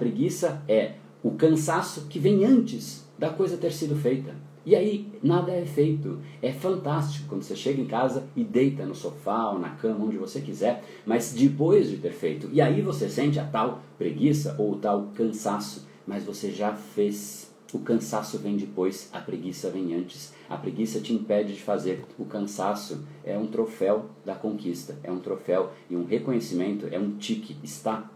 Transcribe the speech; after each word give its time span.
preguiça 0.00 0.62
é 0.66 0.94
o 1.22 1.32
cansaço 1.32 2.06
que 2.08 2.18
vem 2.18 2.42
antes 2.42 3.06
da 3.18 3.28
coisa 3.28 3.58
ter 3.58 3.70
sido 3.70 3.94
feita. 3.94 4.34
E 4.64 4.74
aí 4.74 5.12
nada 5.22 5.52
é 5.52 5.66
feito. 5.66 6.18
É 6.40 6.50
fantástico 6.50 7.28
quando 7.28 7.42
você 7.42 7.54
chega 7.54 7.82
em 7.82 7.86
casa 7.86 8.26
e 8.34 8.42
deita 8.42 8.86
no 8.86 8.94
sofá 8.94 9.50
ou 9.50 9.58
na 9.58 9.68
cama, 9.70 10.06
onde 10.06 10.16
você 10.16 10.40
quiser, 10.40 10.82
mas 11.04 11.34
depois 11.34 11.90
de 11.90 11.98
ter 11.98 12.12
feito. 12.12 12.48
E 12.50 12.62
aí 12.62 12.80
você 12.80 13.10
sente 13.10 13.38
a 13.38 13.44
tal 13.44 13.82
preguiça 13.98 14.56
ou 14.58 14.72
o 14.72 14.76
tal 14.76 15.08
cansaço, 15.14 15.86
mas 16.06 16.24
você 16.24 16.50
já 16.50 16.72
fez. 16.72 17.50
O 17.72 17.78
cansaço 17.78 18.38
vem 18.38 18.56
depois, 18.56 19.10
a 19.12 19.20
preguiça 19.20 19.70
vem 19.70 19.94
antes. 19.94 20.32
A 20.48 20.56
preguiça 20.56 20.98
te 20.98 21.12
impede 21.12 21.52
de 21.52 21.62
fazer. 21.62 22.04
O 22.18 22.24
cansaço 22.24 23.04
é 23.22 23.38
um 23.38 23.46
troféu 23.46 24.06
da 24.24 24.34
conquista, 24.34 24.98
é 25.04 25.12
um 25.12 25.20
troféu 25.20 25.70
e 25.88 25.94
um 25.94 26.04
reconhecimento, 26.04 26.88
é 26.90 26.98
um 26.98 27.16
tique, 27.16 27.56
está 27.62 28.10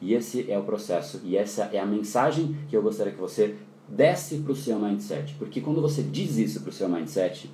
E 0.00 0.14
esse 0.14 0.50
é 0.50 0.58
o 0.58 0.64
processo, 0.64 1.20
e 1.24 1.36
essa 1.36 1.64
é 1.72 1.78
a 1.78 1.86
mensagem 1.86 2.56
que 2.68 2.76
eu 2.76 2.82
gostaria 2.82 3.12
que 3.12 3.20
você 3.20 3.56
desce 3.88 4.38
para 4.38 4.52
o 4.52 4.56
seu 4.56 4.78
mindset. 4.78 5.34
Porque 5.38 5.60
quando 5.60 5.80
você 5.80 6.02
diz 6.02 6.36
isso 6.36 6.60
para 6.60 6.70
o 6.70 6.72
seu 6.72 6.88
mindset, 6.88 7.50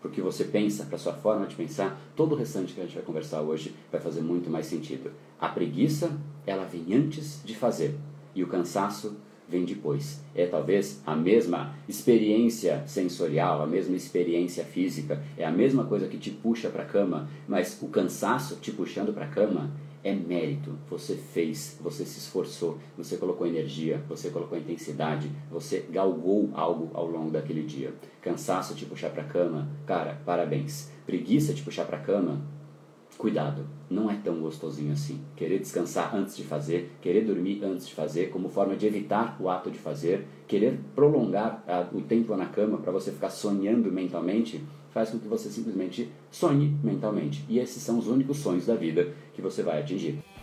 porque 0.00 0.20
você 0.20 0.44
pensa, 0.44 0.84
para 0.84 0.96
a 0.96 0.98
sua 0.98 1.14
forma 1.14 1.46
de 1.46 1.54
pensar, 1.54 1.98
todo 2.14 2.34
o 2.34 2.38
restante 2.38 2.74
que 2.74 2.80
a 2.80 2.84
gente 2.84 2.94
vai 2.94 3.02
conversar 3.02 3.40
hoje 3.40 3.74
vai 3.90 4.00
fazer 4.00 4.20
muito 4.20 4.50
mais 4.50 4.66
sentido. 4.66 5.10
A 5.40 5.48
preguiça, 5.48 6.10
ela 6.46 6.64
vem 6.64 6.94
antes 6.94 7.40
de 7.44 7.54
fazer, 7.54 7.94
e 8.34 8.42
o 8.42 8.46
cansaço 8.46 9.16
vem 9.48 9.64
depois. 9.64 10.22
É 10.34 10.46
talvez 10.46 11.00
a 11.06 11.14
mesma 11.14 11.74
experiência 11.88 12.82
sensorial, 12.86 13.62
a 13.62 13.66
mesma 13.66 13.96
experiência 13.96 14.64
física, 14.64 15.22
é 15.36 15.44
a 15.44 15.50
mesma 15.50 15.84
coisa 15.84 16.08
que 16.08 16.18
te 16.18 16.30
puxa 16.30 16.68
para 16.68 16.82
a 16.82 16.86
cama, 16.86 17.28
mas 17.48 17.78
o 17.80 17.88
cansaço 17.88 18.56
te 18.56 18.72
puxando 18.72 19.12
para 19.12 19.26
a 19.26 19.28
cama 19.28 19.70
é 20.04 20.14
mérito. 20.14 20.78
Você 20.88 21.16
fez, 21.16 21.78
você 21.80 22.04
se 22.04 22.18
esforçou, 22.18 22.78
você 22.96 23.16
colocou 23.16 23.46
energia, 23.46 24.04
você 24.06 24.28
colocou 24.30 24.56
intensidade, 24.58 25.30
você 25.50 25.80
galgou 25.90 26.50
algo 26.52 26.90
ao 26.92 27.06
longo 27.06 27.30
daquele 27.30 27.62
dia. 27.62 27.94
Cansaço 28.20 28.74
te 28.74 28.84
puxar 28.84 29.10
para 29.10 29.24
cama, 29.24 29.68
cara, 29.86 30.20
parabéns. 30.24 30.90
Preguiça 31.06 31.54
te 31.54 31.62
puxar 31.62 31.86
para 31.86 31.98
cama, 31.98 32.42
cuidado, 33.16 33.66
não 33.88 34.10
é 34.10 34.16
tão 34.16 34.40
gostosinho 34.40 34.92
assim. 34.92 35.20
Querer 35.36 35.58
descansar 35.58 36.14
antes 36.14 36.36
de 36.36 36.44
fazer, 36.44 36.92
querer 37.00 37.24
dormir 37.24 37.62
antes 37.62 37.86
de 37.86 37.94
fazer, 37.94 38.30
como 38.30 38.48
forma 38.48 38.76
de 38.76 38.86
evitar 38.86 39.36
o 39.40 39.48
ato 39.48 39.70
de 39.70 39.78
fazer, 39.78 40.26
querer 40.46 40.78
prolongar 40.94 41.62
a, 41.66 41.86
o 41.92 42.00
tempo 42.00 42.36
na 42.36 42.46
cama 42.46 42.78
para 42.78 42.92
você 42.92 43.12
ficar 43.12 43.30
sonhando 43.30 43.90
mentalmente, 43.90 44.62
faz 44.90 45.10
com 45.10 45.18
que 45.18 45.28
você 45.28 45.48
simplesmente 45.48 46.10
sonhe 46.30 46.76
mentalmente. 46.82 47.44
E 47.48 47.58
esses 47.58 47.82
são 47.82 47.98
os 47.98 48.06
únicos 48.06 48.38
sonhos 48.38 48.66
da 48.66 48.74
vida 48.74 49.12
que 49.34 49.42
você 49.42 49.62
vai 49.62 49.80
atingir. 49.80 50.22